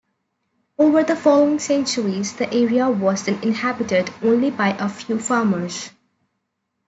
[0.79, 5.91] Over the following centuries, the area was then inhabited only by a few farmers.